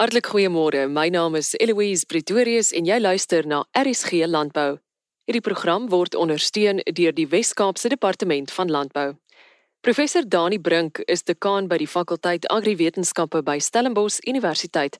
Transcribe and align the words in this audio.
Hartlik 0.00 0.30
goeiemôre. 0.32 0.86
My 0.88 1.10
naam 1.12 1.34
is 1.36 1.50
Eloise 1.60 2.06
Pretorius 2.08 2.70
en 2.72 2.86
jy 2.88 2.96
luister 3.02 3.44
na 3.44 3.58
RSG 3.76 4.24
Landbou. 4.24 4.78
Hierdie 5.28 5.42
program 5.44 5.90
word 5.92 6.14
ondersteun 6.16 6.78
deur 6.96 7.12
die 7.12 7.26
Wes-Kaapse 7.28 7.90
Departement 7.92 8.48
van 8.56 8.70
Landbou. 8.72 9.10
Professor 9.84 10.24
Dani 10.24 10.56
Brink 10.56 11.02
is 11.04 11.20
dekaan 11.28 11.68
by 11.68 11.76
die 11.82 11.90
fakulteit 11.96 12.48
Agriwetenskappe 12.48 13.42
by 13.44 13.58
Stellenbosch 13.60 14.22
Universiteit. 14.24 14.96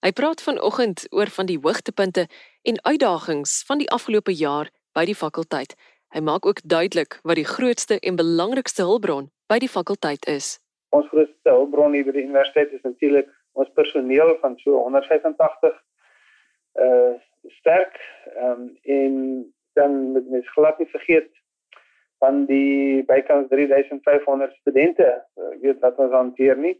Hy 0.00 0.14
praat 0.16 0.40
vanoggend 0.40 1.04
oor 1.12 1.28
van 1.36 1.50
die 1.52 1.58
hoogtepunte 1.60 2.24
en 2.64 2.80
uitdagings 2.88 3.58
van 3.68 3.84
die 3.84 3.90
afgelope 3.92 4.32
jaar 4.32 4.72
by 4.96 5.04
die 5.04 5.18
fakulteit. 5.26 5.76
Hy 6.16 6.24
maak 6.24 6.48
ook 6.48 6.64
duidelik 6.64 7.20
wat 7.20 7.36
die 7.36 7.44
grootste 7.44 8.00
en 8.00 8.16
belangrikste 8.16 8.88
hulpbron 8.88 9.28
by 9.52 9.60
die 9.60 9.68
fakulteit 9.68 10.24
is. 10.24 10.54
Ons 10.96 11.12
grootste 11.12 11.52
hulpbron 11.52 11.92
hier 11.92 12.08
by 12.08 12.16
die 12.16 12.24
universiteit 12.24 12.72
is 12.72 12.88
natuurlik 12.88 13.28
ons 13.52 13.70
personeel 13.74 14.36
van 14.40 14.58
so 14.58 14.82
185 14.82 15.82
uh 16.84 17.14
sterk 17.58 17.94
um, 18.42 18.78
en 18.82 19.14
dan 19.72 20.12
met 20.12 20.28
mens 20.30 20.48
glad 20.50 20.78
nie 20.78 20.88
vergeet 20.90 21.30
van 22.18 22.44
die 22.46 23.04
bykans 23.06 23.48
3500 23.48 24.52
studente 24.60 25.06
uh, 25.06 25.54
weet 25.62 25.78
wat 25.80 25.96
ons 25.96 26.12
hanteer 26.12 26.58
nie 26.58 26.74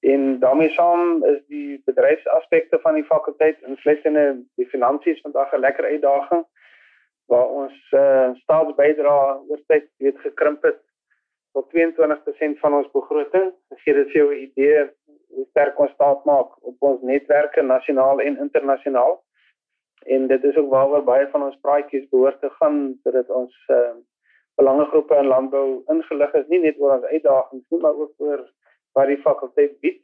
en 0.00 0.38
daarmee 0.40 0.72
saam 0.74 1.24
is 1.24 1.38
die 1.46 1.82
bedryfsaspekte 1.84 2.80
van 2.82 2.94
die 2.94 3.04
fakulteit 3.04 3.62
insluitende 3.62 4.24
die 4.56 4.68
finansies 4.72 5.20
vandag 5.20 5.52
'n 5.52 5.60
lekker 5.60 5.84
uitdaging 5.84 6.44
waar 7.26 7.48
ons 7.60 7.76
uh, 7.92 8.30
staatsbydrae 8.42 9.38
oor 9.48 9.62
tyd 9.66 9.88
weet 10.02 10.18
gekrimp 10.18 10.62
het 10.62 10.80
tot 11.56 11.70
22% 11.72 12.60
van 12.60 12.74
ons 12.74 12.90
begroting. 12.92 13.52
Gee 13.82 13.94
dit 13.94 14.10
vir 14.12 14.20
jou 14.20 14.28
'n 14.34 14.42
idee 14.48 14.90
hoe 15.36 15.46
sterk 15.50 15.78
ons 15.78 15.92
staat 15.94 16.24
maak 16.24 16.50
op 16.70 16.90
ons 16.90 17.02
netwerke 17.04 17.62
nasionaal 17.62 18.20
en 18.24 18.38
internasionaal. 18.46 19.16
En 20.16 20.26
dit 20.32 20.44
is 20.44 20.56
ook 20.56 20.70
waaroor 20.70 21.04
baie 21.04 21.28
van 21.32 21.42
ons 21.48 21.58
praatjies 21.60 22.08
behoort 22.10 22.40
te 22.40 22.50
gaan 22.58 22.78
sodat 23.02 23.30
ons 23.40 23.56
uh, 23.74 23.94
belangegroepe 24.56 25.16
in 25.20 25.30
landbou 25.32 25.66
ingelig 25.92 26.36
is 26.40 26.46
nie 26.52 26.62
net 26.64 26.78
oor 26.80 26.96
ons 26.96 27.08
uitdagings 27.10 27.64
nie, 27.68 27.80
maar 27.80 27.96
ook 28.04 28.28
oor 28.28 28.44
wat 28.96 29.10
die 29.12 29.20
fakulteit 29.24 29.74
bied. 29.84 30.00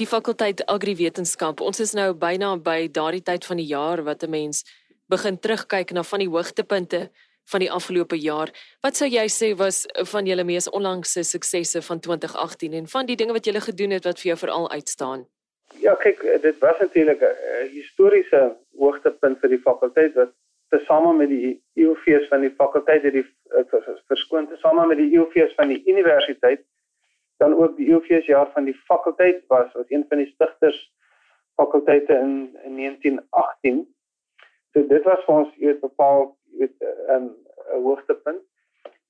Die 0.00 0.08
fakulteit 0.08 0.62
agriwetenskap, 0.72 1.60
ons 1.60 1.82
is 1.84 1.92
nou 1.96 2.12
byna 2.16 2.54
by 2.56 2.86
daardie 2.88 3.24
tyd 3.26 3.44
van 3.44 3.60
die 3.60 3.68
jaar 3.68 4.00
wat 4.08 4.24
'n 4.24 4.30
mens 4.30 4.64
begin 5.12 5.36
terugkyk 5.36 5.92
na 5.92 6.02
van 6.02 6.24
die 6.24 6.32
hoogtepunte 6.32 7.10
van 7.50 7.60
die 7.60 7.70
afgelope 7.70 8.18
jaar. 8.18 8.50
Wat 8.80 8.96
sou 8.96 9.08
jy 9.08 9.26
sê 9.28 9.52
was 9.56 9.84
van 10.12 10.26
julle 10.26 10.44
mees 10.44 10.70
onlangse 10.70 11.22
suksesse 11.22 11.82
van 11.82 12.00
2018 12.00 12.72
en 12.72 12.86
van 12.86 13.06
die 13.06 13.16
dinge 13.16 13.32
wat 13.32 13.44
julle 13.44 13.60
gedoen 13.60 13.90
het 13.90 14.04
wat 14.04 14.20
vir 14.20 14.32
jou 14.32 14.38
veral 14.44 14.70
uitstaan? 14.70 15.26
Ja, 15.80 15.94
kyk, 15.94 16.22
dit 16.42 16.58
was 16.58 16.78
natuurlik 16.78 17.22
'n 17.22 17.68
historiese 17.72 18.56
hoogtepunt 18.78 19.40
vir 19.40 19.48
die 19.48 19.62
fakulteit 19.62 20.14
wat 20.14 20.32
tesame 20.68 21.12
met 21.12 21.28
die 21.28 21.62
EOFees 21.74 22.28
van 22.28 22.40
die 22.40 22.54
fakulteit 22.56 23.02
het 23.02 23.12
die 23.12 23.26
verskoon 24.08 24.48
tesame 24.48 24.86
met 24.86 24.98
die 24.98 25.12
EOFees 25.16 25.54
van 25.54 25.68
die 25.68 25.82
universiteit 25.84 26.64
dan 27.42 27.54
ook 27.54 27.76
die 27.76 27.88
EOFees 27.90 28.26
jaar 28.26 28.50
van 28.52 28.64
die 28.64 28.76
fakulteit 28.88 29.44
was 29.46 29.74
as 29.74 29.88
een 29.88 30.04
van 30.08 30.18
die 30.18 30.30
stigters 30.34 30.92
fakulteite 31.54 32.14
in, 32.14 32.58
in 32.64 32.76
1918. 32.76 33.94
So 34.72 34.86
dit 34.88 35.02
was 35.04 35.24
vir 35.26 35.34
ons 35.34 35.56
weet 35.60 35.80
bepaal 35.80 36.30
weet 36.58 36.74
'n 36.80 37.30
'n 37.72 37.82
hoogtepunt. 37.82 38.42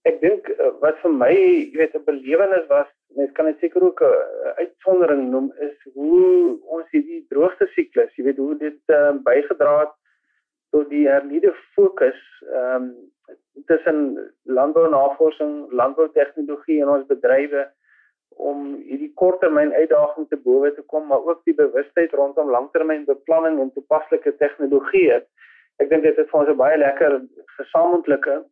Ek 0.02 0.20
dink 0.20 0.48
eh, 0.48 0.70
wat 0.80 0.98
vir 1.02 1.10
my 1.10 1.34
weet 1.78 1.94
'n 1.94 2.04
belewenis 2.04 2.66
was, 2.68 2.88
mens 3.16 3.32
kan 3.32 3.46
dit 3.46 3.58
seker 3.58 3.82
ook 3.82 4.02
'n 4.02 4.54
uitsondering 4.62 5.30
noem 5.30 5.52
is 5.58 5.76
hoe 5.94 6.58
ons 6.76 6.90
hierdie 6.90 7.24
droogte 7.28 7.66
siklus, 7.74 8.14
jy 8.16 8.24
weet 8.24 8.36
hoe 8.36 8.56
dit 8.58 8.80
uh, 8.86 9.12
bygedra 9.24 9.78
het 9.80 9.94
tot 10.70 10.88
die 10.88 11.08
hernieude 11.08 11.54
fokus 11.74 12.20
ehm 12.52 12.82
um, 12.82 13.10
tussen 13.66 13.98
landbounavorsing, 14.42 15.70
landboutegnologie 15.70 16.80
en 16.82 16.88
ons 16.88 17.06
bedrywe 17.06 17.66
om 18.40 18.76
hierdie 18.86 19.12
korttermyn 19.14 19.72
uitdagings 19.72 20.28
te 20.28 20.36
bowe 20.36 20.70
te 20.74 20.82
kom, 20.82 21.06
maar 21.06 21.24
ook 21.24 21.42
die 21.44 21.54
bewustheid 21.54 22.12
rondom 22.12 22.50
langtermynbeplanning 22.50 23.60
en 23.60 23.72
toepaslike 23.72 24.36
tegnologie. 24.36 25.20
Ek 25.76 25.88
dink 25.88 26.02
dit 26.02 26.16
het 26.16 26.30
vir 26.30 26.40
ons 26.40 26.48
'n 26.48 26.56
baie 26.56 26.78
lekker 26.78 27.20
gesamentlike 27.58 28.44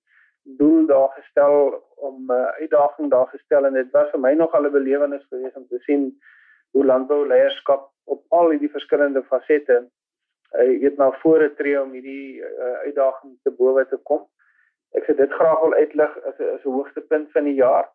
doel 0.43 0.87
daar 0.87 1.09
gestel 1.19 1.85
om 1.97 2.27
'n 2.27 2.33
uh, 2.33 2.51
uitdaging 2.63 3.11
daar 3.11 3.27
gestel 3.27 3.67
en 3.67 3.73
dit 3.73 3.91
was 3.91 4.11
vir 4.11 4.21
my 4.21 4.33
nog 4.35 4.55
al 4.55 4.67
'n 4.67 4.73
belewenis 4.73 5.27
geweest 5.29 5.57
om 5.57 5.67
te 5.69 5.79
sien 5.79 6.21
hoe 6.71 6.85
landbouleierskap 6.85 7.91
op 8.05 8.23
al 8.29 8.51
hierdie 8.51 8.71
verskillende 8.71 9.23
fasette 9.23 9.89
hy 10.51 10.79
het 10.83 10.97
na 10.97 11.11
vore 11.23 11.55
tree 11.55 11.83
om 11.83 11.93
hierdie 11.93 12.43
uh, 12.43 12.77
uitdaging 12.87 13.39
te 13.43 13.51
bowe 13.51 13.87
te 13.89 13.99
kom. 14.03 14.27
Ek 14.99 15.05
sê 15.07 15.15
dit 15.15 15.33
graag 15.33 15.61
wil 15.61 15.75
uitlig 15.75 16.17
as 16.31 16.39
'n 16.39 16.55
as 16.55 16.65
'n 16.65 16.75
hoogtepunt 16.77 17.33
van 17.33 17.45
die 17.45 17.55
jaar. 17.55 17.87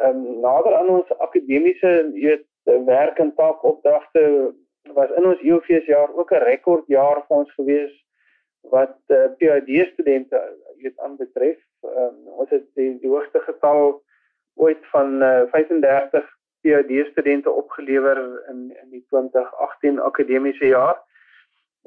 Ehm 0.00 0.16
um, 0.16 0.40
nader 0.40 0.74
aan 0.74 0.88
ons 0.88 1.18
akademiese 1.18 2.10
weet 2.12 2.46
werk 2.64 3.18
en 3.18 3.34
taakopdragte 3.34 4.54
was 4.94 5.10
in 5.10 5.26
ons 5.26 5.42
UFS 5.42 5.86
jaar 5.86 6.10
ook 6.14 6.32
'n 6.32 6.44
rekordjaar 6.50 7.24
vir 7.26 7.36
ons 7.36 7.52
gewees 7.54 7.94
wat 8.70 8.98
uh, 9.08 9.24
PhD 9.38 9.86
studente 9.92 10.38
weet 10.78 10.98
aanbetref. 10.98 11.58
Um, 11.82 12.26
ons 12.26 12.50
het 12.50 12.64
die, 12.74 12.98
die 13.00 13.10
hoogste 13.10 13.40
getal 13.40 14.02
ooit 14.54 14.86
van 14.94 15.22
uh, 15.22 15.42
35 15.50 16.28
PhD 16.62 17.06
studente 17.10 17.50
opgelewer 17.50 18.18
in 18.48 18.76
in 18.82 18.90
die 18.90 19.04
2018 19.08 20.00
akademiese 20.00 20.66
jaar 20.66 21.00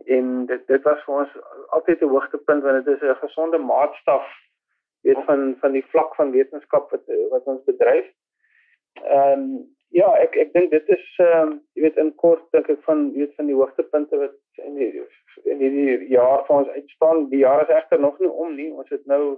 en 0.04 0.46
dit 0.46 0.68
dit 0.68 0.84
was 0.84 1.04
vir 1.04 1.16
ons 1.16 1.38
altyd 1.78 2.02
'n 2.02 2.14
hoogtepunt 2.16 2.64
want 2.64 2.86
dit 2.86 2.96
is 2.96 3.08
'n 3.10 3.24
gesonde 3.24 3.58
maatstaf 3.58 4.28
weet 5.02 5.24
van 5.26 5.56
van 5.60 5.72
die 5.72 5.86
vlak 5.86 6.16
van 6.16 6.32
wetenskap 6.32 6.92
wat 6.92 7.06
wat 7.30 7.46
ons 7.46 7.64
bedryf. 7.64 8.08
Ehm 9.04 9.32
um, 9.32 9.76
ja, 9.90 10.10
ek 10.18 10.36
ek 10.36 10.54
dink 10.54 10.72
dit 10.72 10.90
is 10.90 11.06
ehm 11.18 11.48
um, 11.48 11.62
jy 11.74 11.82
weet 11.82 11.98
in 11.98 12.16
kort 12.16 12.46
dink 12.52 12.70
ek 12.70 12.84
van 12.84 13.12
weet 13.14 13.36
van 13.36 13.46
die 13.46 13.56
hoogtepunte 13.56 14.18
wat 14.18 14.36
in 14.58 14.76
die 14.80 14.92
in 15.44 15.60
hierdie 15.60 16.08
jaar 16.14 16.46
vir 16.48 16.56
ons 16.56 16.72
uitstaan. 16.78 17.28
Die 17.30 17.44
jaar 17.44 17.64
is 17.64 17.74
egter 17.76 18.00
nog 18.00 18.20
nie 18.20 18.30
om 18.30 18.56
nie. 18.56 18.72
Ons 18.72 18.90
het 18.90 19.06
nou 19.06 19.38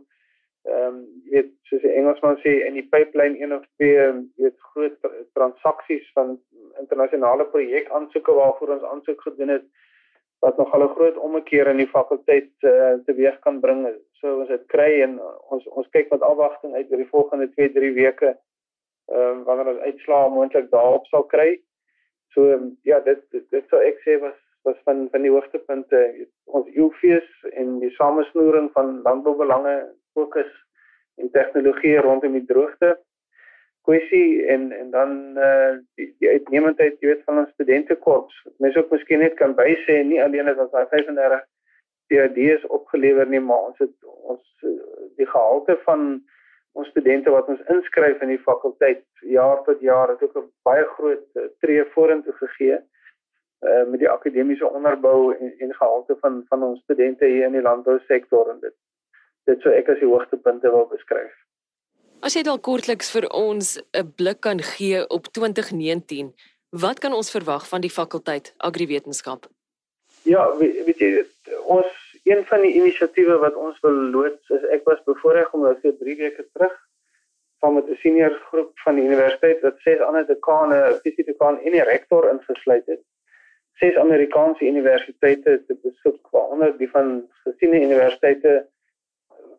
ehm 0.68 0.88
um, 0.88 0.96
jy 1.24 1.32
weet 1.32 1.52
soos 1.70 1.82
die 1.82 1.94
Engelsman 1.96 2.40
sê 2.44 2.54
in 2.68 2.76
die 2.76 2.88
pipeline 2.92 3.40
een 3.40 3.54
of 3.56 3.64
twee 3.80 3.94
jy 3.96 4.48
weet 4.48 4.58
groot 4.74 5.12
transaksies 5.38 6.08
van 6.18 6.34
internasionale 6.82 7.46
projek 7.54 7.88
aansoeke 7.96 8.36
waarvoor 8.36 8.74
ons 8.76 8.88
aansoek 8.92 9.22
gedoen 9.30 9.54
het 9.56 9.68
wat 10.44 10.58
nog 10.58 10.74
al 10.74 10.84
'n 10.84 10.96
groot 10.96 11.18
ommekeer 11.18 11.68
in 11.68 11.78
die 11.78 11.94
fakulteit 11.94 12.52
uh, 12.62 12.94
teweeg 13.06 13.40
kan 13.40 13.60
bring. 13.60 13.88
So 14.20 14.40
ons 14.40 14.50
dit 14.50 14.66
kry 14.74 15.02
en 15.02 15.20
ons 15.50 15.68
ons 15.68 15.90
kyk 15.96 16.12
met 16.12 16.22
afwagting 16.22 16.76
uit 16.76 16.92
oor 16.92 17.04
die 17.04 17.14
volgende 17.16 17.48
2-3 17.56 17.94
weke 17.94 18.30
ehm 18.34 19.40
uh, 19.40 19.46
wanneer 19.46 19.72
ons 19.74 19.86
uitslae 19.88 20.30
moontlik 20.30 20.70
daarop 20.72 21.06
sal 21.06 21.24
kry. 21.24 21.62
So 22.34 22.52
um, 22.52 22.78
ja, 22.84 23.00
dit 23.00 23.24
dit, 23.32 23.50
dit 23.50 23.66
sou 23.70 23.82
ek 23.82 24.04
sê 24.04 24.20
was 24.20 24.38
was 24.68 24.80
van 24.84 25.08
van 25.12 25.26
die 25.26 25.32
hoogtepunte 25.32 26.00
ons 26.60 26.70
UFees 26.84 27.28
en 27.62 27.78
die 27.84 27.92
samesnoering 27.96 28.70
van 28.76 29.02
landboubelange 29.08 29.76
fokus 30.18 30.50
en 31.22 31.32
tegnologie 31.36 31.98
rondom 32.06 32.36
die 32.38 32.46
droogte 32.52 32.96
kwessie 33.88 34.46
en 34.54 34.72
en 34.80 34.90
dan 34.96 35.12
eh 35.38 35.52
uh, 35.52 35.76
die, 35.96 36.08
die 36.20 36.32
uitnemendheid 36.36 36.98
jy 37.00 37.14
weet 37.14 37.28
van 37.30 37.44
ons 37.44 37.54
studentekorps. 37.56 38.42
Mense 38.64 38.82
ook 38.82 38.92
miskien 38.96 39.24
net 39.24 39.38
kan 39.42 39.56
bysê 39.60 40.02
nie 40.04 40.24
alleen 40.24 40.52
het 40.52 40.60
ons 40.64 40.74
daai 40.76 40.88
35 40.96 41.46
PhD's 42.12 42.66
opgelewer 42.80 43.30
nie, 43.32 43.44
maar 43.44 43.70
ons 43.70 43.80
het 43.84 43.96
ons 44.34 44.68
die 45.20 45.30
gehalte 45.36 45.78
van 45.86 46.04
ons 46.78 46.92
studente 46.94 47.32
wat 47.34 47.48
ons 47.54 47.64
inskryf 47.74 48.22
in 48.22 48.36
die 48.36 48.44
fakulteit 48.50 49.06
jaar 49.38 49.64
tot 49.70 49.80
jaar 49.82 50.14
het 50.14 50.24
ook 50.24 50.38
'n 50.38 50.52
baie 50.68 50.86
groot 50.98 51.26
uh, 51.36 51.48
tree 51.64 51.86
vorentoe 51.96 52.38
gegee 52.44 52.76
eh 52.76 52.97
uh, 53.66 53.84
met 53.90 54.00
die 54.00 54.10
akademiese 54.10 54.70
onderbou 54.70 55.36
en, 55.36 55.54
en 55.60 55.74
gehalte 55.74 56.18
van 56.22 56.46
van 56.50 56.64
ons 56.64 56.82
studente 56.84 57.26
hier 57.26 57.46
in 57.46 57.58
die 57.58 57.62
landbousektor 57.62 58.52
en 58.54 58.60
dit 58.60 58.76
dit 59.50 59.62
sou 59.62 59.74
ek 59.74 59.90
as 59.90 60.00
die 60.00 60.10
hoogtepunte 60.10 60.72
wil 60.72 60.88
beskryf. 60.92 61.34
As 62.20 62.36
jy 62.36 62.44
dalk 62.44 62.64
kortliks 62.66 63.12
vir 63.14 63.30
ons 63.32 63.78
'n 63.94 64.14
blik 64.18 64.42
kan 64.42 64.60
gee 64.60 65.06
op 65.08 65.30
2019, 65.38 66.34
wat 66.72 67.00
kan 67.00 67.14
ons 67.14 67.32
verwag 67.32 67.68
van 67.68 67.82
die 67.82 67.94
fakulteit 67.94 68.54
agriwetenskap? 68.58 69.48
Ja, 70.24 70.58
weet, 70.58 70.86
weet 70.86 71.00
jy, 71.00 71.26
ons 71.64 71.88
een 72.24 72.46
van 72.46 72.62
die 72.62 72.74
inisiatiewe 72.76 73.38
wat 73.40 73.56
ons 73.56 73.80
wil 73.86 73.98
loods 74.16 74.50
is 74.50 74.64
ek 74.76 74.84
was 74.90 75.04
bevoorreg 75.06 75.54
om 75.54 75.64
nou 75.64 75.76
vir 75.82 75.96
3 76.00 76.16
weke 76.18 76.44
terug 76.52 76.76
van 77.64 77.74
met 77.74 77.88
'n 77.90 78.00
senior 78.02 78.34
groep 78.50 78.72
van 78.80 78.96
die 78.96 79.06
universiteit 79.06 79.62
wat 79.62 79.80
ses 79.86 80.00
ander 80.00 80.28
dekane, 80.28 81.00
fisiese 81.04 81.32
dekaan 81.32 81.60
en 81.60 81.72
die 81.72 81.84
rektor 81.84 82.30
ingesluit 82.30 82.86
het. 82.86 83.02
Ses 83.78 83.98
Amerikaanse 84.02 84.66
universiteite 84.66 85.60
te 85.68 85.76
besoek, 85.84 86.22
waaronder 86.34 86.78
die 86.78 86.90
van 86.90 87.28
gesiene 87.44 87.82
universiteite 87.84 88.68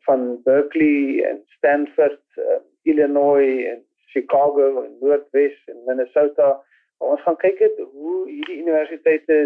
van 0.06 0.40
Berkeley 0.42 1.22
en 1.28 1.42
Stanford, 1.56 2.22
uh, 2.36 2.58
Illinois 2.82 3.66
en 3.66 3.84
Chicago 4.10 4.82
en 4.82 4.96
Noordwes 5.00 5.58
en 5.66 5.84
Minnesota 5.86 6.56
Ons 6.98 7.22
gaan 7.22 7.38
kyk 7.38 7.60
het 7.62 7.78
hoe 7.92 8.16
hierdie 8.26 8.60
universiteite 8.62 9.38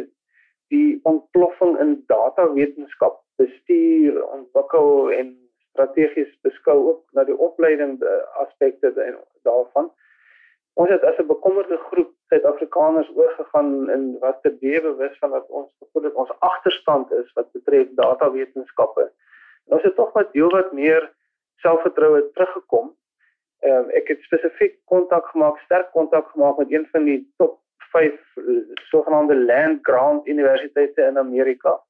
die 0.73 1.01
ontploffing 1.09 1.77
in 1.85 1.99
datawetenskap 2.09 3.21
bestuur, 3.41 4.23
ontwikkel 4.33 5.11
en 5.13 5.35
strategies 5.73 6.31
beskou 6.47 6.79
ook 6.93 7.03
na 7.17 7.27
die 7.29 7.37
opleiding 7.37 7.99
aspekte 8.41 8.93
daarvan. 9.45 9.91
Ons 10.75 10.89
het 10.89 11.03
as 11.05 11.19
'n 11.19 11.27
bekommerde 11.27 11.77
groep 11.77 12.13
Suid-Afrikaners 12.29 13.11
oorgegaan 13.15 13.91
in 13.91 14.17
wat 14.21 14.39
te 14.43 14.51
bewus 14.61 15.19
van 15.19 15.31
dat 15.31 15.47
ons 15.49 15.75
gevoel 15.79 16.03
het 16.03 16.15
ons 16.15 16.33
agterstand 16.39 17.13
is 17.13 17.33
wat 17.33 17.53
betref 17.53 17.89
datawetenskappe. 17.95 19.13
Ons 19.65 19.83
het 19.83 19.95
tog 19.95 20.13
wat 20.13 20.33
deel 20.33 20.51
wat 20.51 20.73
meer 20.73 21.13
selfvertroue 21.57 22.31
teruggekom. 22.33 22.97
Ehm 23.61 23.85
um, 23.85 23.91
ek 23.91 24.09
het 24.09 24.23
spesifiek 24.23 24.79
kontak 24.85 25.27
gemaak, 25.27 25.59
sterk 25.59 25.91
kontak 25.91 26.31
gemaak 26.31 26.57
met 26.57 26.73
een 26.73 26.89
van 26.91 27.05
die 27.05 27.33
top 27.37 27.61
5 27.77 28.13
sogenaamde 28.75 29.37
land 29.37 29.79
grant 29.83 30.27
universiteite 30.27 31.03
in 31.03 31.19
Amerika. 31.19 31.81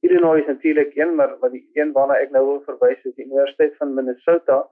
Illinois 0.00 0.40
is 0.40 0.46
natuurlik 0.46 0.96
een, 0.96 1.14
maar 1.14 1.38
wat 1.38 1.50
die 1.50 1.70
een 1.72 1.92
waarna 1.92 2.14
ek 2.14 2.30
nou 2.30 2.44
wil 2.46 2.62
verwys 2.66 3.02
is 3.02 3.14
die 3.14 3.26
Universiteit 3.26 3.76
van 3.76 3.94
Minnesota 3.94 4.68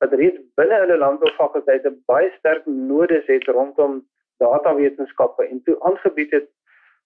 wat 0.00 0.16
reeds 0.20 0.40
binne 0.60 0.78
hulle 0.82 0.96
landboufakulteite 1.02 1.92
baie 2.10 2.30
sterk 2.38 2.66
nodes 2.66 3.26
het 3.26 3.46
rondom 3.48 4.00
datawetenskappe 4.42 5.46
en 5.46 5.62
toe 5.64 5.76
aangebied 5.90 6.32
het 6.38 6.48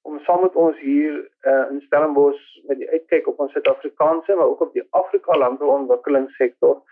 om 0.04 0.18
saam 0.26 0.42
met 0.44 0.56
ons 0.64 0.78
hier 0.78 1.14
uh, 1.48 1.64
in 1.70 1.80
Stellenbosch 1.86 2.42
met 2.68 2.78
die 2.78 2.90
uitkyk 2.90 3.26
op 3.32 3.40
ons 3.40 3.52
Suid-Afrikaanse 3.56 4.36
maar 4.38 4.52
ook 4.52 4.66
op 4.68 4.72
die 4.76 4.86
Afrika 4.90 5.38
landbouontwikkelingssektor 5.38 6.82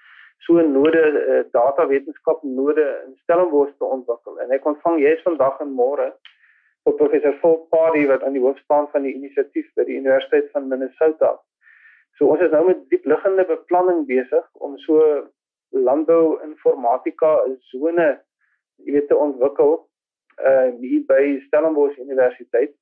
so 0.46 0.58
'n 0.58 0.72
node 0.72 1.02
uh, 1.12 1.42
datawetenskap 1.52 2.42
node 2.42 2.86
in 3.06 3.16
Stellenbosch 3.22 3.74
te 3.78 3.84
ontwikkel 3.84 4.40
en 4.40 4.50
ek 4.50 4.66
ontvang 4.66 4.98
jous 5.00 5.22
vandag 5.28 5.60
en 5.60 5.74
môre 5.82 6.12
op 6.82 6.96
professor 6.96 7.36
Volk 7.40 7.68
Party 7.68 8.06
wat 8.06 8.22
aan 8.22 8.34
die 8.34 8.42
hoof 8.42 8.58
staan 8.58 8.88
van 8.90 9.06
die 9.06 9.14
inisiatief 9.14 9.68
by 9.78 9.84
die 9.86 10.00
Universiteit 10.00 10.50
van 10.50 10.68
Minnesota. 10.68 11.36
So 12.18 12.26
ons 12.34 12.42
is 12.42 12.50
nou 12.50 12.64
met 12.66 12.82
diep 12.90 13.04
liggende 13.04 13.44
beplanning 13.46 14.02
besig 14.08 14.48
om 14.66 14.74
so 14.78 14.98
landbou 15.72 16.38
informatika 16.44 17.40
sone 17.70 18.08
jy 18.82 18.96
weet 18.96 19.08
te 19.08 19.16
ontwikkel 19.16 19.78
uh 20.42 20.68
hier 20.80 21.02
by 21.08 21.38
Stellenbosch 21.46 21.98
Universiteit. 22.00 22.72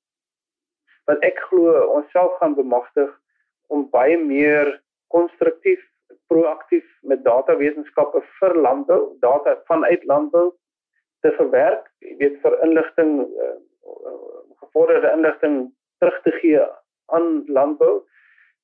Wat 1.11 1.23
ek 1.27 1.41
glo 1.49 1.75
ons 1.97 2.11
self 2.15 2.37
gaan 2.39 2.55
bemagtig 2.55 3.11
om 3.69 3.89
baie 3.91 4.19
meer 4.19 4.71
konstruktief 5.15 5.83
proaktief 6.31 6.87
met 7.03 7.25
datawetenskappe 7.27 8.23
vir 8.39 8.55
landbou 8.67 9.01
data 9.23 9.57
vanuit 9.71 10.05
landbou 10.07 10.51
te 11.27 11.33
verwerk 11.39 11.89
jy 12.07 12.15
weet 12.23 12.39
vir 12.45 12.57
inligting 12.67 13.17
uh, 13.27 13.57
gevorderde 14.63 15.11
inligting 15.17 15.57
terug 16.01 16.23
te 16.25 16.33
gee 16.39 16.63
aan 17.15 17.45
landbou. 17.47 18.01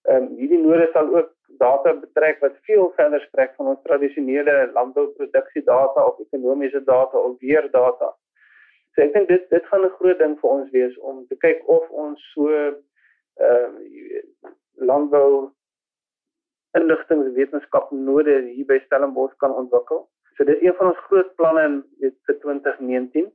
Ehm 0.07 0.23
um, 0.23 0.37
hierdie 0.39 0.63
node 0.63 0.87
sal 0.93 1.11
ook 1.15 1.33
data 1.49 1.95
betrek 1.95 2.41
wat 2.41 2.57
veel 2.69 2.93
verder 2.97 3.21
strek 3.29 3.55
van 3.57 3.67
ons 3.73 3.83
tradisionele 3.83 4.71
landbouproduksie 4.73 5.63
data 5.65 6.07
of 6.07 6.19
ekonomiese 6.21 6.85
data 6.85 7.19
of 7.19 7.39
weer 7.41 7.71
data. 7.71 8.13
So 8.95 9.03
ek 9.05 9.13
dink 9.13 9.29
dit 9.29 9.49
dit 9.51 9.67
gaan 9.71 9.85
'n 9.85 9.97
groot 9.99 10.19
ding 10.19 10.39
vir 10.41 10.51
ons 10.51 10.71
wees 10.71 10.99
om 10.99 11.27
te 11.27 11.37
kyk 11.37 11.63
of 11.69 11.91
ons 11.91 12.21
so 12.35 12.49
ehm 12.51 13.75
uh, 13.75 14.51
landbou 14.77 15.53
inligtingwetenskap 16.77 17.91
node 17.91 18.37
hier 18.53 18.67
by 18.67 18.79
Stellenbosch 18.85 19.37
kan 19.37 19.55
ontwikkel. 19.55 20.09
So 20.37 20.45
dit 20.45 20.57
is 20.57 20.69
een 20.69 20.77
van 20.77 20.87
ons 20.93 21.05
groot 21.09 21.35
planne 21.37 21.65
in 21.65 21.77
vir 22.27 22.39
2019. 22.41 23.31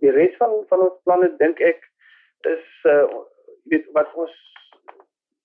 Die 0.00 0.10
res 0.10 0.36
van 0.36 0.64
van 0.68 0.80
ons 0.88 0.98
planne 1.04 1.30
dink 1.36 1.60
ek 1.60 1.80
is 2.54 2.66
uh 2.84 3.04
weet 3.72 3.86
wat 3.96 4.10
ons 4.14 4.34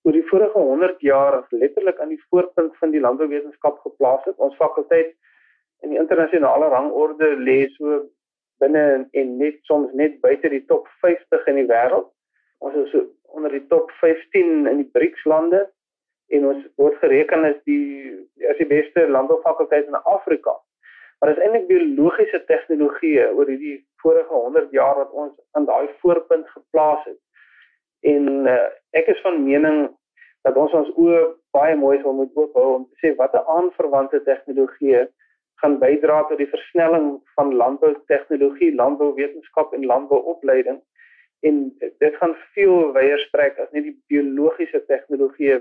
oor 0.09 0.15
die 0.17 0.29
vorige 0.29 0.57
100 0.57 1.01
jaar 1.05 1.43
letterlik 1.49 1.99
aan 2.01 2.09
die 2.09 2.23
voorpunt 2.29 2.77
van 2.77 2.89
die 2.91 2.99
landbouwetenskap 2.99 3.77
geplaas 3.85 4.23
het. 4.25 4.37
Ons 4.41 4.55
fakulteit 4.57 5.11
in 5.85 5.93
die 5.93 5.99
internasionale 6.01 6.65
rangorde 6.73 7.35
lê 7.37 7.67
so 7.75 7.99
binne 8.59 9.05
en 9.21 9.35
net 9.37 9.59
soms 9.69 9.93
net 9.93 10.17
buite 10.23 10.49
die 10.49 10.63
top 10.71 10.87
50 11.03 11.45
in 11.51 11.59
die 11.61 11.67
wêreld. 11.69 12.09
Ons 12.65 12.79
is 12.81 12.89
so 12.89 13.03
onder 13.37 13.53
die 13.53 13.67
top 13.69 13.93
15 13.99 14.65
in 14.71 14.81
die 14.81 14.89
BRICS 14.97 15.27
lande 15.29 15.61
en 16.33 16.49
ons 16.55 16.65
word 16.81 16.97
gereken 17.03 17.45
as 17.45 17.61
die 17.69 18.09
as 18.49 18.57
die 18.57 18.67
beste 18.73 19.05
landboufakulteit 19.13 19.93
in 19.93 20.01
Afrika. 20.09 20.57
Maar 21.19 21.35
dit 21.35 21.37
is 21.37 21.45
eintlik 21.45 21.69
biologiese 21.69 22.41
tegnologie 22.49 23.29
oor 23.29 23.45
hierdie 23.45 23.77
vorige 24.01 24.33
100 24.33 24.73
jaar 24.73 24.97
wat 25.03 25.13
ons 25.13 25.37
aan 25.53 25.69
daai 25.69 25.85
voorpunt 26.01 26.49
geplaas 26.57 27.05
het. 27.05 27.21
En 28.09 28.47
uh, 28.47 28.59
ek 28.95 29.11
is 29.11 29.21
van 29.21 29.43
mening 29.43 29.89
dat 30.47 30.57
ons 30.57 30.73
ons 30.73 30.91
oë 30.95 31.21
baie 31.55 31.75
mooi 31.75 31.97
sal 32.01 32.15
moet 32.17 32.35
oop 32.37 32.53
hou 32.57 32.67
om 32.75 32.85
te 32.89 33.01
sê 33.01 33.15
watter 33.17 33.43
aanverwante 33.55 34.21
tegnologieë 34.27 35.07
gaan 35.59 35.75
bydra 35.81 36.21
tot 36.29 36.39
die 36.39 36.47
versnelling 36.47 37.09
van 37.35 37.51
landbou 37.61 37.91
tegnologie, 38.11 38.71
landbouwetenskap 38.75 39.73
en 39.75 39.83
landbouopleiding. 39.85 40.77
En 41.43 41.57
dit 41.79 42.15
gaan 42.21 42.35
veel 42.55 42.93
wyer 42.95 43.19
strek 43.25 43.59
as 43.59 43.71
net 43.75 43.89
die 43.89 43.97
biologiese 44.11 44.79
tegnologieë 44.87 45.59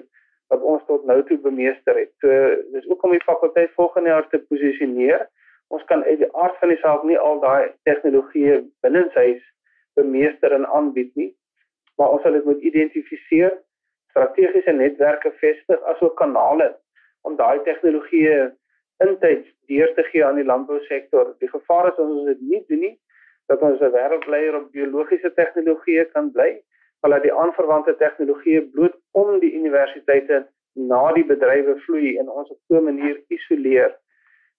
wat 0.52 0.62
ons 0.62 0.84
tot 0.86 1.02
nou 1.10 1.18
toe 1.26 1.40
bemeester 1.42 1.98
het. 1.98 2.12
So 2.22 2.30
dis 2.76 2.86
ook 2.86 3.02
om 3.02 3.16
die 3.16 3.26
fakulteit 3.26 3.74
volgende 3.74 4.14
jaar 4.14 4.28
te 4.30 4.38
posisioneer. 4.52 5.26
Ons 5.74 5.82
kan 5.90 6.04
uit 6.06 6.22
die 6.22 6.30
aard 6.32 6.54
van 6.62 6.70
die 6.72 6.78
saak 6.84 7.02
nie 7.04 7.18
al 7.18 7.42
daai 7.42 7.74
tegnologieë 7.90 8.62
binne 8.86 9.04
sy 9.18 9.26
bemeester 9.98 10.54
en 10.54 10.70
aanbied 10.78 11.10
nie 11.18 11.32
maar 11.98 12.14
ons 12.14 12.22
sal 12.22 12.36
dit 12.38 12.46
moet 12.46 12.62
identifiseer, 12.70 13.56
strategiese 14.18 14.72
netwerke 14.72 15.32
vestig 15.40 15.82
asook 15.92 16.16
kanale 16.18 16.72
om 17.22 17.36
daai 17.38 17.58
tegnologieë 17.66 18.48
intyds 19.04 19.46
deur 19.70 19.92
te 19.94 20.04
gee 20.10 20.24
aan 20.24 20.40
die 20.40 20.46
landbousektor. 20.46 21.34
Die 21.42 21.50
gevaar 21.50 21.92
is 21.92 21.98
as 21.98 22.06
ons 22.06 22.26
dit 22.26 22.40
nie 22.50 22.62
doen 22.70 22.82
nie, 22.86 22.94
dat 23.46 23.62
ons 23.62 23.80
'n 23.80 23.94
wêreldleier 23.94 24.56
op 24.56 24.72
biologiese 24.72 25.30
tegnologieë 25.34 26.04
kan 26.12 26.32
bly, 26.32 26.50
maar 27.00 27.10
dat 27.10 27.22
die 27.22 27.32
aanverwante 27.32 27.94
tegnologieë 27.96 28.70
bloot 28.72 28.96
om 29.12 29.38
die 29.40 29.54
universiteite 29.54 30.46
na 30.74 31.12
die 31.12 31.24
bedrywe 31.24 31.78
vloei 31.86 32.18
en 32.18 32.28
ons 32.28 32.50
op 32.50 32.58
'n 32.68 32.84
manier 32.84 33.22
isoleer. 33.28 33.96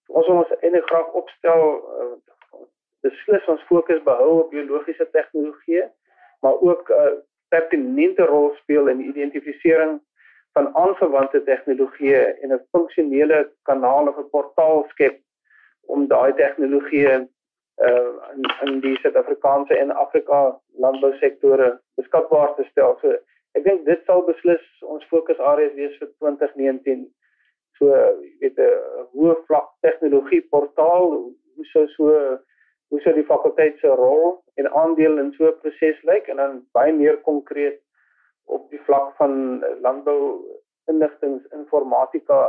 Ons 0.08 0.26
wil 0.26 0.36
ons 0.36 0.56
eintlik 0.60 0.86
graag 0.86 1.12
opstel 1.12 1.60
uh, 2.00 2.16
beslis 3.00 3.46
ons 3.46 3.62
fokus 3.62 4.02
behou 4.02 4.40
op 4.40 4.50
biologiese 4.50 5.08
tegnologieë, 5.10 5.90
maar 6.40 6.56
ook 6.60 6.88
uh, 6.88 7.20
pertinente 7.54 8.26
rol 8.26 8.54
speel 8.62 8.88
in 8.88 9.02
die 9.02 9.10
identifisering 9.10 9.98
van 10.58 10.70
aanverwante 10.82 11.42
tegnologieë 11.46 12.22
en 12.42 12.52
'n 12.52 12.64
funksionele 12.74 13.50
kanaal 13.68 14.08
of 14.08 14.18
'n 14.18 14.30
portaal 14.30 14.86
skep 14.94 15.20
om 15.86 16.06
daai 16.06 16.32
tegnologieë 16.42 17.16
uh 17.88 18.12
in 18.34 18.42
in 18.66 18.80
die 18.80 18.96
Suid-Afrikaanse 19.02 19.74
en 19.74 19.90
Afrika 19.90 20.40
landbousektore 20.84 21.80
beskikbaar 21.96 22.54
te 22.54 22.64
stel. 22.70 22.98
So 23.00 23.14
ek 23.58 23.64
dink 23.64 23.86
dit 23.86 24.02
sal 24.04 24.22
beslis 24.26 24.66
ons 24.82 25.06
fokusareas 25.12 25.74
wees 25.74 25.96
vir 25.98 26.10
2019. 26.18 27.06
So 27.78 27.86
jy 27.86 28.34
weet 28.40 28.58
'n 28.58 29.06
hoë 29.14 29.36
vlak 29.46 29.68
tegnologie 29.86 30.42
portaal 30.50 31.06
hoe 31.56 31.66
sou 31.72 31.86
so 31.96 32.38
hoe 32.90 33.00
sou 33.00 33.14
die 33.14 33.26
fakulteit 33.26 33.78
se 33.78 33.92
rol 34.00 34.40
en 34.60 34.70
aandeel 34.82 35.18
in 35.22 35.32
so 35.36 35.46
'n 35.46 35.58
proses 35.62 36.02
lyk 36.10 36.28
en 36.28 36.36
dan 36.36 36.60
baie 36.72 36.92
meer 36.92 37.16
konkreet 37.28 37.80
op 38.44 38.70
die 38.70 38.82
vlak 38.86 39.16
van 39.16 39.64
landbou 39.86 40.20
inligtingsinformatika 40.92 42.40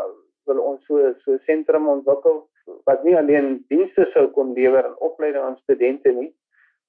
wil 0.46 0.60
ons 0.60 0.86
so 0.86 1.14
so 1.24 1.38
sentrum 1.46 1.88
ontwikkel 1.88 2.48
wat 2.90 3.04
nie 3.04 3.18
alleen 3.18 3.66
dienste 3.74 4.06
sou 4.14 4.28
kon 4.38 4.54
lewer 4.54 4.86
en 4.86 4.98
opleiding 5.10 5.44
aan 5.44 5.58
studente 5.64 6.12
nie 6.12 6.32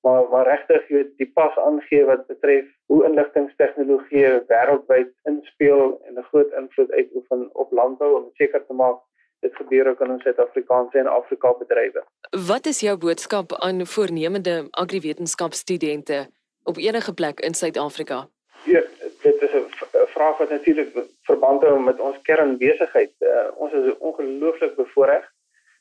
maar 0.03 0.29
maar 0.31 0.47
regtig 0.47 0.89
jy 0.95 1.03
die 1.21 1.31
pas 1.39 1.59
aangee 1.65 2.05
wat 2.09 2.27
betref 2.27 2.67
hoe 2.93 3.05
inligtingstegnologie 3.09 4.27
wêreldwyd 4.51 5.13
inspel 5.33 5.85
en 6.07 6.19
'n 6.19 6.29
groot 6.31 6.53
invloed 6.63 6.91
uitoefen 6.93 7.49
op 7.65 7.73
landbou 7.81 8.13
om 8.17 8.31
seker 8.41 8.67
te 8.67 8.79
maak 8.83 8.99
dit 9.43 9.57
gebeur 9.57 9.89
ook 9.91 10.01
in 10.01 10.11
ons 10.11 10.23
Suid-Afrikaanse 10.23 10.99
en 10.99 11.07
Afrika 11.07 11.53
bedrywe. 11.59 12.05
Wat 12.47 12.67
is 12.67 12.81
jou 12.81 12.97
boodskap 12.99 13.55
aan 13.67 13.87
voornemende 13.87 14.67
agriwetenskapstudente 14.71 16.27
op 16.65 16.77
enige 16.77 17.15
plek 17.15 17.41
in 17.41 17.55
Suid-Afrika? 17.55 18.27
Ja, 18.65 18.83
dit 19.23 19.43
is 19.43 19.53
'n 19.53 19.67
vraag 20.15 20.39
wat 20.39 20.51
natuurlik 20.51 20.91
verband 21.23 21.63
hou 21.63 21.81
met 21.81 22.01
ons 22.01 22.23
kernbesigheid. 22.23 23.13
Uh, 23.19 23.47
ons 23.57 23.73
is 23.73 23.99
ongelooflik 23.99 24.75
bevoordeel. 24.77 25.25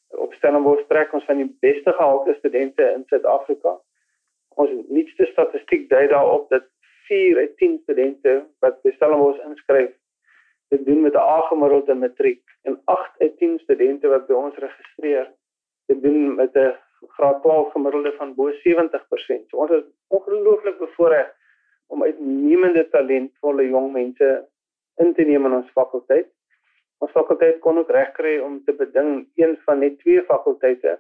Op 0.07 0.33
Stellenbosch 0.33 0.87
trek 0.87 1.13
ons 1.13 1.25
van 1.25 1.37
die 1.37 1.57
beste 1.59 1.91
gehalte 1.91 2.35
studente 2.37 2.83
in 2.95 3.03
Suid-Afrika. 3.05 3.79
Ons 4.47 4.69
nuutste 4.87 5.25
statistiek 5.25 5.89
dui 5.89 6.07
daarop 6.07 6.49
dat 6.49 6.63
4 7.07 7.37
uit 7.37 7.57
10 7.57 7.79
studente 7.83 8.45
wat 8.59 8.81
by 8.81 8.91
Stellenbosch 8.91 9.45
inskryf 9.45 9.91
dit 10.71 10.85
doen 10.85 11.01
met 11.01 11.13
'n 11.13 11.27
A-gemiddelde 11.37 11.93
matriek 11.93 12.43
en 12.63 12.81
8 12.85 13.19
uit 13.19 13.37
10 13.37 13.59
studente 13.59 14.07
wat 14.07 14.27
by 14.27 14.33
ons 14.33 14.55
registreer 14.55 15.27
dit 15.85 16.01
doen 16.01 16.35
met 16.35 16.55
'n 16.55 16.75
graad 17.17 17.41
12 17.41 17.71
gemiddelde 17.71 18.13
van 18.17 18.35
bo 18.35 18.51
70%. 18.51 19.49
So 19.49 19.57
ons 19.57 19.71
is 19.71 19.83
ongelooflik 20.07 20.77
bevoorreg 20.77 21.33
om 21.87 22.03
uitnemende 22.03 22.89
talentvolle 22.89 23.67
jong 23.67 23.91
mense 23.91 24.47
in 24.95 25.13
te 25.13 25.23
neem 25.23 25.45
in 25.45 25.53
ons 25.53 25.71
fakulteit. 25.71 26.27
Ons 26.97 27.11
fakulteit 27.11 27.59
kon 27.59 27.77
ook 27.77 27.89
regkry 27.89 28.37
om 28.39 28.63
te 28.65 28.73
beding 28.73 29.27
een 29.35 29.57
van 29.65 29.79
net 29.79 29.99
twee 29.99 30.23
fakulteite 30.23 30.99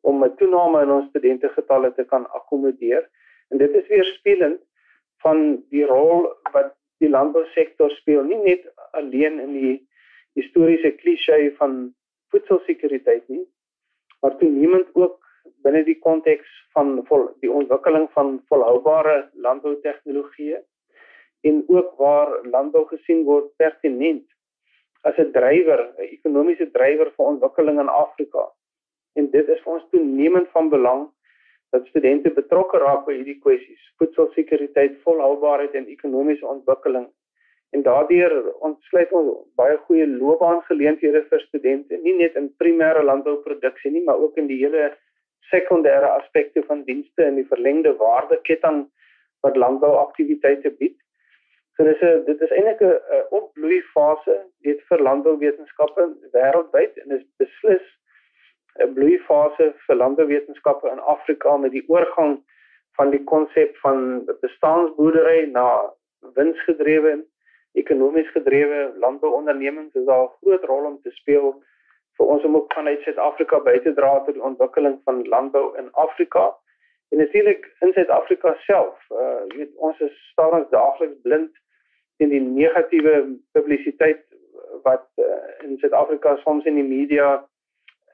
om 0.00 0.24
'n 0.24 0.36
toename 0.36 0.82
in 0.82 0.90
ons 0.90 1.08
studentegetalle 1.08 1.94
te 1.94 2.04
kan 2.04 2.30
akkommodeer. 2.30 3.08
En 3.48 3.58
dit 3.58 3.74
is 3.74 3.88
weer 3.88 4.04
spelend 4.04 4.60
van 5.18 5.64
die 5.68 5.84
rol 5.84 6.28
wat 6.52 6.74
die 7.00 7.08
landbousektor 7.08 7.90
speel, 7.98 8.22
nie 8.28 8.40
net 8.44 8.66
alleen 8.98 9.40
in 9.40 9.54
die 9.56 9.76
historiese 10.38 10.92
klise 11.00 11.38
van 11.58 11.94
voedselsekuriteit 12.30 13.26
nie, 13.28 13.44
maar 14.20 14.36
toenemend 14.38 14.90
ook 14.94 15.18
binne 15.64 15.82
die 15.84 15.98
konteks 15.98 16.48
van 16.76 17.00
vol, 17.08 17.28
die 17.44 17.50
ontwikkeling 17.50 18.08
van 18.16 18.38
volhoubare 18.48 19.30
landboutegnologieë 19.46 20.60
en 21.48 21.62
ook 21.72 21.96
waar 21.96 22.36
landbou 22.52 22.84
gesien 22.92 23.24
word 23.24 23.48
pertinent 23.56 24.26
as 25.08 25.16
'n 25.18 25.32
drywer, 25.32 25.80
'n 25.98 26.08
ekonomiese 26.16 26.70
drywer 26.70 27.10
vir 27.16 27.26
ontwikkeling 27.26 27.80
in 27.80 27.88
Afrika. 27.88 28.50
En 29.16 29.30
dit 29.30 29.48
is 29.48 29.60
vir 29.64 29.72
ons 29.72 29.88
toenemend 29.90 30.48
van 30.48 30.68
belang 30.68 31.08
dat 31.70 31.86
studente 31.86 32.30
betrokke 32.30 32.78
raak 32.78 33.06
by 33.06 33.14
hierdie 33.18 33.38
kwessies: 33.40 33.82
voedselsekuriteit, 33.98 34.98
volhoubaarheid 35.06 35.74
en 35.74 35.86
ekonomiese 35.86 36.46
ontwikkeling 36.46 37.08
En 37.70 37.82
daardeur 37.82 38.32
ontsluit 38.66 39.12
ons 39.14 39.34
baie 39.58 39.76
goeie 39.86 40.06
loopbaangeleenthede 40.10 41.22
vir 41.28 41.42
studente, 41.44 41.98
nie 42.06 42.16
net 42.18 42.38
in 42.40 42.48
primêre 42.62 43.02
landbouproduksie 43.06 43.92
nie, 43.94 44.02
maar 44.08 44.18
ook 44.18 44.40
in 44.42 44.48
die 44.50 44.58
hele 44.62 44.88
sekondêre 45.52 46.08
aspekte 46.16 46.64
van 46.66 46.82
dienste 46.88 47.28
in 47.28 47.38
die 47.38 47.46
verlengde 47.52 47.92
waardeketting 48.00 48.82
wat 49.46 49.60
landbouaktiwiteite 49.64 50.74
bied. 50.82 50.96
So 51.76 51.86
dis 51.86 52.02
'n 52.02 52.24
dit 52.26 52.42
is 52.46 52.56
eintlik 52.58 52.82
'n 52.82 53.22
opbloei 53.38 53.80
fase 53.94 54.36
dit 54.66 54.82
vir 54.88 55.06
landbouwetenskappe 55.08 56.08
wêreldwyd 56.34 56.98
en 57.04 57.18
is 57.18 57.24
beslis 57.38 57.86
fase 59.30 59.72
vir 59.86 60.00
landbouwetenskappe 60.02 60.90
in 60.90 61.02
Afrika 61.14 61.56
met 61.56 61.74
die 61.76 61.86
oorgang 61.88 62.38
van 62.98 63.10
die 63.14 63.24
konsep 63.32 63.76
van 63.84 64.24
bestaansboerdery 64.42 65.46
na 65.54 65.66
winsgedrewe 66.36 67.20
ekonomies 67.78 68.30
gedrewe 68.34 68.92
landbouondernemings 69.04 69.94
is 69.94 70.04
daar 70.04 70.24
'n 70.24 70.36
groot 70.40 70.64
rol 70.64 70.84
om 70.84 70.98
te 71.02 71.10
speel 71.10 71.62
vir 72.16 72.26
ons 72.26 72.44
om 72.44 72.56
ook 72.56 72.72
vanuit 72.72 73.00
Suid-Afrika 73.02 73.60
by 73.60 73.78
te 73.78 73.92
dra 73.94 74.18
tot 74.24 74.34
die 74.34 74.42
ontwikkeling 74.42 75.00
van 75.04 75.22
landbou 75.28 75.76
in 75.78 75.88
Afrika. 75.92 76.56
En 77.10 77.18
natuurlik 77.18 77.74
in 77.80 77.92
Suid-Afrika 77.92 78.54
self, 78.66 78.96
uh 79.10 79.40
jy 79.48 79.56
weet 79.56 79.76
ons 79.76 80.00
is 80.00 80.16
stadig 80.32 80.68
daagliks 80.68 81.20
blind 81.22 81.52
teen 82.16 82.28
die 82.28 82.40
negatiewe 82.40 83.14
publisiteit 83.52 84.24
wat 84.82 85.06
uh, 85.16 85.24
in 85.64 85.78
Suid-Afrika 85.78 86.36
soms 86.36 86.64
in 86.64 86.74
die 86.74 86.88
media 86.88 87.48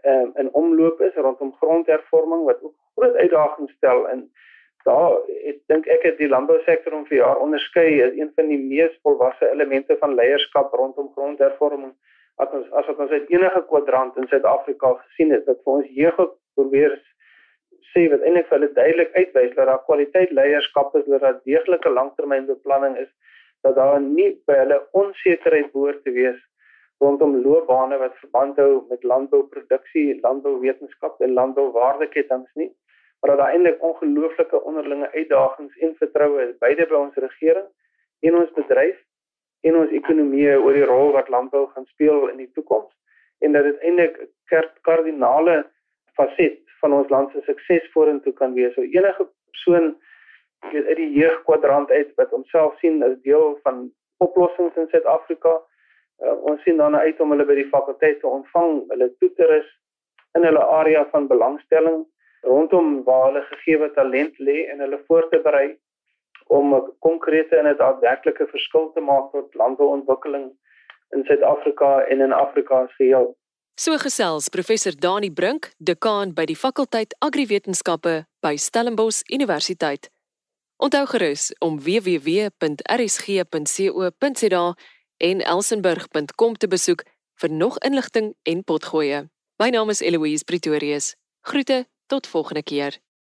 um, 0.04 0.32
in 0.34 0.52
omloop 0.52 1.00
is 1.00 1.14
rondom 1.14 1.54
grondhervorming 1.60 2.44
wat 2.44 2.62
ook 2.62 2.74
groot 2.94 3.14
uitdagings 3.14 3.72
stel 3.72 4.08
in 4.08 4.26
daar 4.86 5.16
ek 5.50 5.58
dink 5.72 5.86
ek 5.90 6.04
het 6.06 6.18
die 6.18 6.30
landbousektor 6.30 6.94
om 6.94 7.06
vir 7.08 7.18
jaar 7.18 7.40
onderskei 7.42 7.88
as 8.04 8.14
een 8.14 8.30
van 8.38 8.50
die 8.52 8.60
mees 8.60 8.94
volwasse 9.06 9.50
elemente 9.50 9.96
van 10.02 10.14
leierskap 10.14 10.74
rondom 10.80 11.10
grondhervorming 11.16 11.92
as 12.44 12.52
ons 12.58 12.72
as 12.80 12.88
wat 12.90 13.02
ons 13.04 13.14
uit 13.16 13.30
enige 13.34 13.62
kwadrant 13.70 14.16
in 14.20 14.28
Suid-Afrika 14.30 14.92
gesien 15.02 15.34
het 15.34 15.46
dat 15.46 15.62
vir 15.64 15.78
ons 15.80 15.92
jeug 16.00 16.20
probeer 16.58 16.96
sê 17.92 18.06
wat 18.12 18.22
eintlik 18.22 18.48
vir 18.50 18.58
hulle 18.58 18.72
duidelik 18.78 19.14
uitwys 19.16 19.54
dat 19.56 19.70
daar 19.72 19.84
kwaliteit 19.88 20.34
leierskap 20.38 20.94
is 21.00 21.06
dat 21.10 21.24
daar 21.24 21.40
deeglike 21.48 21.92
langtermynbeplanning 21.98 22.98
is 23.04 23.10
dat 23.66 23.74
daar 23.80 24.00
nie 24.00 24.30
by 24.46 24.60
hulle 24.62 24.82
onsekerheid 25.02 25.72
behoort 25.72 26.02
te 26.04 26.14
wees 26.18 26.38
rondom 26.98 27.36
loopbane 27.42 27.96
wat 27.98 28.16
verband 28.22 28.56
hou 28.56 28.84
met 28.88 29.02
landbouproduksie, 29.02 30.18
landbouwetenskap 30.20 31.20
en 31.20 31.32
landbouwaardeketings 31.32 32.52
nie 32.54 32.72
maar 33.20 33.30
dat 33.36 33.44
daar 33.44 33.54
eintlik 33.54 33.82
ongelooflike 33.82 34.62
onderlinge 34.62 35.10
uitdagings 35.12 35.76
en 35.78 35.94
vertroue 35.96 36.48
is 36.48 36.58
beide 36.58 36.86
by 36.86 36.94
ons 36.94 37.14
regering 37.14 37.66
en 38.20 38.36
ons 38.36 38.52
bedryf 38.58 38.98
en 39.60 39.76
ons 39.76 39.90
ekonomie 39.90 40.52
oor 40.58 40.76
die 40.76 40.88
rol 40.90 41.12
wat 41.16 41.28
landbou 41.32 41.64
gaan 41.72 41.88
speel 41.92 42.28
in 42.28 42.42
die 42.44 42.50
toekoms 42.58 42.92
en 43.44 43.52
dat 43.56 43.64
dit 43.64 43.80
eintlik 43.88 44.20
'n 44.52 44.68
kardinale 44.88 45.56
faset 46.14 46.60
van 46.80 46.92
ons 46.92 47.08
land 47.08 47.32
se 47.32 47.40
sukses 47.44 47.90
vorentoe 47.92 48.32
kan 48.32 48.54
wees. 48.54 48.74
So 48.74 48.82
enige 48.82 49.28
persoon 49.50 49.96
weet 50.72 50.86
uit 50.86 50.96
die 50.96 51.12
jeugkwadrant 51.12 51.90
uit 51.90 52.14
wat 52.16 52.30
homself 52.30 52.78
sien 52.78 53.02
as 53.02 53.20
deel 53.22 53.58
van 53.62 53.90
oplossings 54.16 54.76
in 54.76 54.88
Suid-Afrika, 54.88 55.60
uh, 56.24 56.36
ons 56.50 56.62
sien 56.62 56.76
dan 56.76 56.96
uit 56.96 57.20
om 57.20 57.30
hulle 57.30 57.46
by 57.48 57.54
die 57.54 57.70
fakulteit 57.72 58.20
te 58.20 58.28
ontvang, 58.28 58.84
hulle 58.92 59.10
toe 59.20 59.32
te 59.34 59.48
rus 59.50 59.72
in 60.36 60.44
hulle 60.44 60.64
area 60.80 61.06
van 61.12 61.26
belangstelling 61.26 62.04
rondom 62.46 63.04
waar 63.04 63.24
hulle 63.28 63.42
gegeewe 63.50 63.90
talent 63.94 64.38
lê 64.38 64.58
en 64.70 64.80
hulle 64.84 65.00
voor 65.06 65.28
te 65.30 65.40
berei 65.48 65.78
om 66.46 66.74
'n 66.74 66.92
konkrete 66.98 67.56
en 67.56 67.66
'n 67.66 67.76
daadwerklike 67.76 68.46
verskil 68.46 68.92
te 68.92 69.00
maak 69.00 69.32
tot 69.32 69.54
landbouontwikkeling 69.54 70.46
in 71.10 71.24
Suid-Afrika 71.24 72.00
en 72.00 72.20
in 72.20 72.32
Afrika 72.32 72.74
as 72.82 72.94
geheel. 72.94 73.36
So 73.74 73.96
gesels 73.96 74.48
professor 74.48 74.92
Dani 74.96 75.30
Brink, 75.32 75.70
dekaan 75.76 76.32
by 76.34 76.44
die 76.44 76.56
fakulteit 76.56 77.16
Agriwetenskappe 77.18 78.24
by 78.40 78.56
Stellenbosch 78.56 79.22
Universiteit. 79.28 80.10
Onthou 80.76 81.06
gerus 81.06 81.54
om 81.58 81.80
www.rsg.co.za 81.80 82.54
en 85.16 85.42
elsenburg.com 85.42 86.56
te 86.56 86.68
besoek 86.68 87.04
vir 87.40 87.50
nog 87.52 87.78
inligting 87.78 88.34
en 88.42 88.64
potgoeie. 88.64 89.26
My 89.62 89.68
naam 89.68 89.90
is 89.90 90.00
Eloise 90.00 90.44
Pretorius. 90.44 91.14
Groete 91.40 91.86
Tot 92.06 92.26
volgende 92.26 92.62
keer. 92.62 93.05